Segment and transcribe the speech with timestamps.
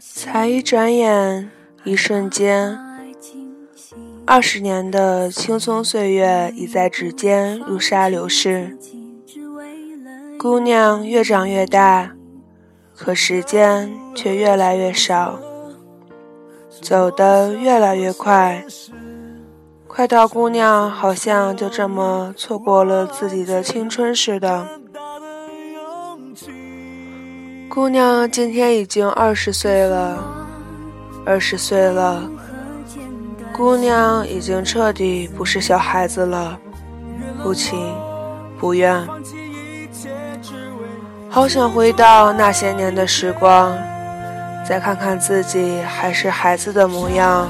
[0.00, 1.50] 才一转眼，
[1.84, 2.87] 一瞬间，
[4.30, 8.76] 二十年的青葱岁月已在指尖如沙流逝。
[10.38, 12.12] 姑娘越长越大，
[12.94, 15.40] 可时间却越来越少，
[16.82, 18.62] 走得越来越快，
[19.86, 24.68] 快到姑娘好像就这么错过了自己的青春似的。
[27.70, 30.22] 姑娘今天已经二十岁了，
[31.24, 32.30] 二十岁了，
[33.58, 36.56] 姑娘已经彻底不是小孩子了，
[37.42, 37.92] 不情
[38.56, 39.04] 不愿，
[41.28, 43.76] 好想回到那些年的时光，
[44.64, 47.48] 再看看自己还是孩子的模样，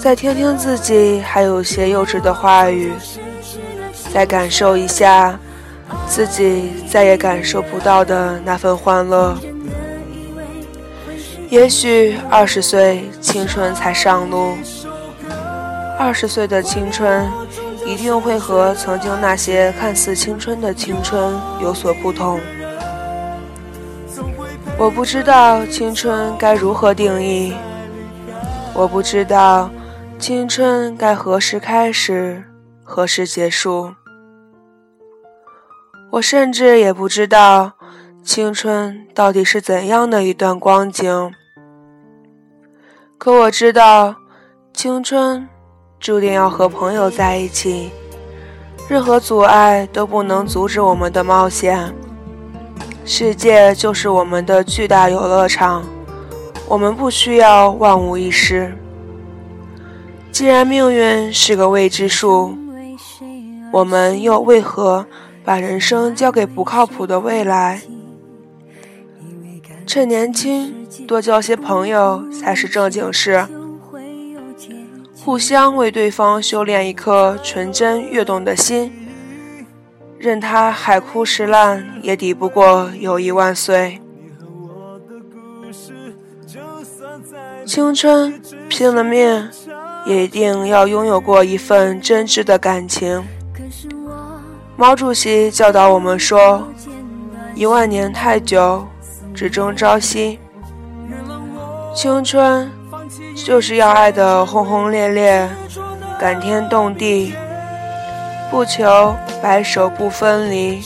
[0.00, 2.92] 再听听自己还有些幼稚的话语，
[4.12, 5.38] 再感受一下。
[6.06, 9.34] 自己再也感受不到的那份欢乐。
[11.48, 14.54] 也许二十岁青春才上路，
[15.98, 17.28] 二十岁的青春
[17.84, 22.40] 一定会和曾经那些看似青春的青春有所不同。
[24.78, 27.52] 我不知道青春该如何定义，
[28.74, 29.68] 我不知道
[30.20, 32.44] 青春该何时开始，
[32.84, 33.92] 何时结束。
[36.12, 37.72] 我甚至也不知道
[38.22, 41.34] 青春到底是怎样的一段光景，
[43.18, 44.14] 可我知道，
[44.72, 45.48] 青春
[46.00, 47.90] 注定要和朋友在一起，
[48.88, 51.92] 任何阻碍都不能阻止我们的冒险。
[53.04, 55.84] 世界就是我们的巨大游乐场，
[56.68, 58.76] 我们不需要万无一失。
[60.30, 62.56] 既然命运是个未知数，
[63.72, 65.06] 我们又为何？
[65.44, 67.80] 把人生交给不靠谱的未来，
[69.86, 73.46] 趁年轻多交些朋友才是正经事。
[75.28, 78.90] 互相为对方修炼一颗纯真跃动的心，
[80.16, 84.00] 任他海枯石烂，也抵不过友谊万岁。
[87.66, 88.40] 青春
[88.70, 89.50] 拼了命，
[90.06, 93.22] 也一定要拥有过一份真挚的感情。
[94.78, 96.66] 毛主席教导我们说
[97.54, 98.86] ：“一万年太久，
[99.34, 100.38] 只争朝夕。
[101.94, 102.70] 青春
[103.34, 105.48] 就是要爱得轰轰烈烈，
[106.18, 107.34] 感天动地，
[108.50, 110.82] 不求白首不分离，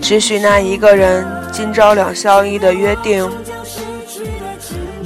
[0.00, 3.30] 只许那一个人今朝两相依的约定。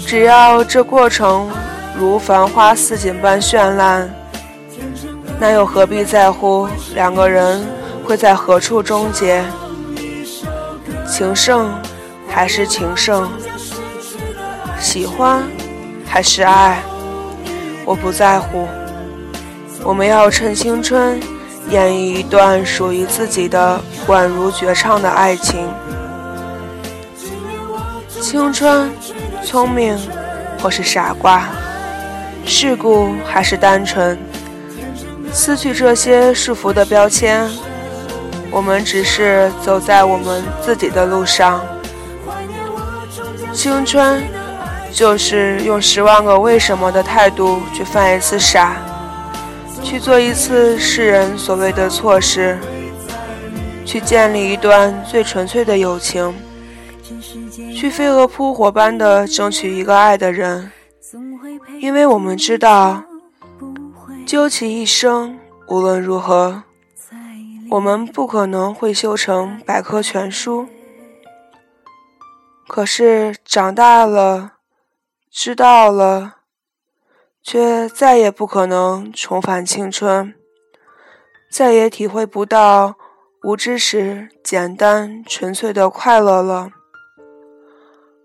[0.07, 1.49] 只要这过程
[1.97, 4.09] 如繁花似锦般绚烂，
[5.39, 7.67] 那又何必在乎两个人？”
[8.09, 9.45] 会在何处终结？
[11.07, 11.71] 情圣
[12.27, 13.29] 还是情圣？
[14.81, 15.43] 喜欢
[16.09, 16.83] 还是爱？
[17.85, 18.67] 我不在乎。
[19.85, 21.21] 我们要趁青春，
[21.71, 25.69] 演绎一段属于自己的宛如绝唱的爱情。
[28.21, 28.91] 青春，
[29.45, 29.97] 聪明
[30.61, 31.45] 或是傻瓜？
[32.45, 34.19] 世故还是单纯？
[35.33, 37.49] 撕去这些束缚的标签。
[38.51, 41.61] 我们只是走在我们自己的路上。
[43.53, 44.23] 青春，
[44.93, 48.77] 就是用十万个为什么的态度去犯一次傻，
[49.83, 52.59] 去做一次世人所谓的错事，
[53.85, 56.35] 去建立一段最纯粹的友情，
[57.75, 60.73] 去飞蛾扑火般的争取一个爱的人，
[61.81, 63.05] 因为我们知道，
[64.27, 66.65] 究其一生，无论如何。
[67.71, 70.67] 我们不可能会修成百科全书，
[72.67, 74.53] 可是长大了，
[75.41, 76.39] 知道了，
[77.45, 80.35] 却再也不可能重返青春，
[81.49, 82.97] 再也体会不到
[83.45, 86.71] 无知时简单纯粹的快乐了。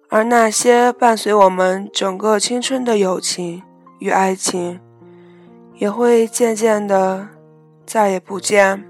[0.09, 3.61] 而那些伴随我们整个青春的友情
[3.99, 4.81] 与爱情，
[5.75, 7.27] 也会渐渐的
[7.85, 8.89] 再也不见。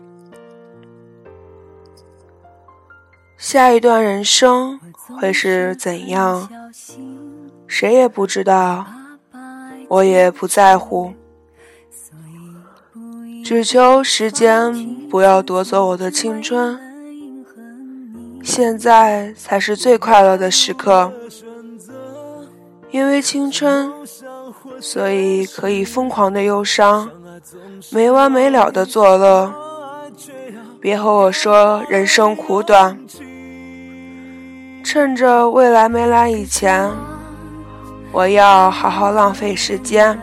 [3.38, 4.80] 下一段人生
[5.20, 6.50] 会是怎样？
[7.76, 8.86] 谁也不知道。
[9.88, 11.12] 我也不在乎，
[13.44, 16.80] 只求时间不要夺走我的青春。
[18.44, 21.12] 现在才是最快乐的时刻，
[22.92, 23.92] 因为青春，
[24.80, 27.10] 所以可以疯狂的忧伤，
[27.92, 29.52] 没完没了的作乐。
[30.80, 33.00] 别和我说人生苦短，
[34.84, 36.92] 趁着未来没来以前。
[38.14, 40.18] 我要好好浪费时间。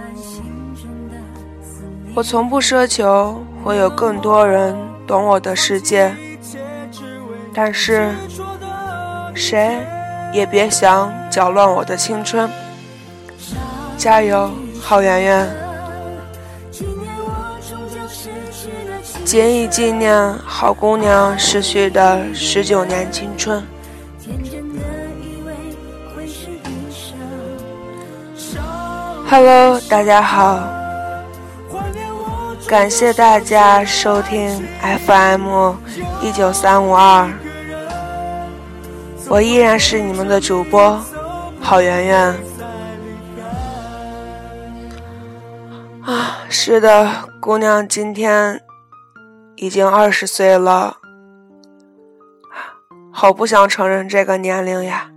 [2.14, 4.76] 我从不奢求会有更多人
[5.06, 6.14] 懂我的世界，
[7.52, 8.10] 但是
[9.34, 9.76] 谁
[10.32, 12.48] 也别想搅乱我的青春。
[13.98, 14.50] 加油，
[14.80, 15.50] 郝圆圆！
[19.24, 23.62] 谨以纪念好姑娘逝去的十九年青春。
[29.30, 30.58] Hello，大家好，
[32.66, 34.66] 感谢大家收听
[35.06, 35.74] FM
[36.20, 37.30] 一九三五二，
[39.28, 41.00] 我依然是你们的主播
[41.62, 42.34] 郝圆圆。
[46.02, 47.08] 啊，是的，
[47.40, 48.60] 姑娘今天
[49.54, 50.96] 已经二十岁了，
[53.12, 55.09] 好不想承认这个年龄呀。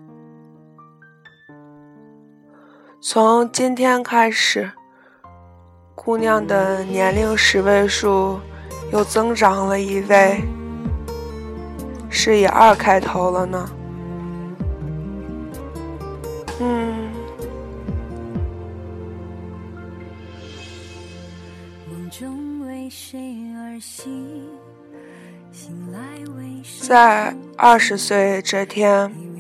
[3.06, 4.72] 从今天开始，
[5.94, 8.40] 姑娘的年龄十位数
[8.94, 10.42] 又增长了一位，
[12.10, 13.70] 是以二开头了呢。
[16.62, 17.12] 嗯，
[26.80, 29.33] 在二十岁这天。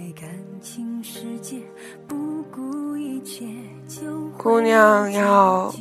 [4.43, 5.73] 姑娘要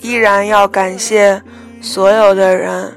[0.00, 1.40] 依然要感谢
[1.80, 2.92] 所有的人，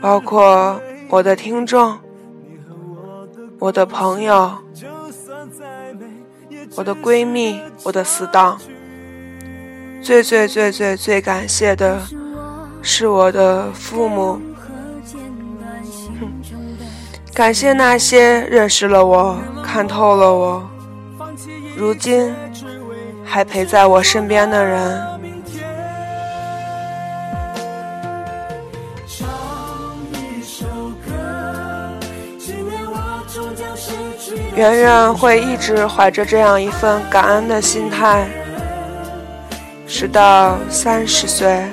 [0.00, 1.96] 包括我的听众、
[3.60, 4.50] 我的朋友、
[6.74, 8.58] 我的闺蜜、我的死党。
[10.02, 12.00] 最最最最最感谢的
[12.82, 14.40] 是我的父母，
[17.32, 20.68] 感谢那些认识了我、看透了我。
[21.78, 22.34] 如今
[23.24, 25.00] 还陪在我身边的人，
[34.56, 38.26] 圆圆会一直怀着这样一份感恩的心态，
[39.86, 41.64] 直到三十岁、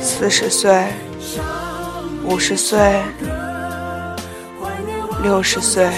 [0.00, 0.84] 四十岁、
[2.24, 3.02] 五十岁、
[5.20, 5.90] 六十岁。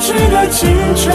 [0.00, 1.14] 去的青春，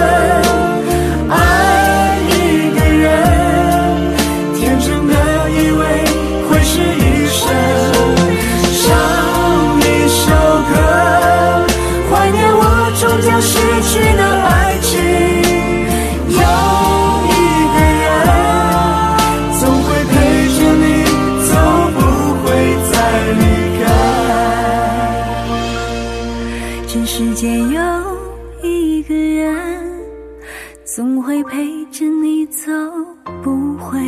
[30.85, 32.71] 总会陪着你走，
[33.43, 33.99] 不会